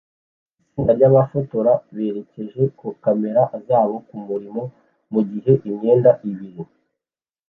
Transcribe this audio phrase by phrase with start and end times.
[0.63, 2.63] Itsinda ryabafotora berekeje
[3.03, 4.63] kamera zabo kumurima
[5.13, 6.63] mugihe imyenda ibiri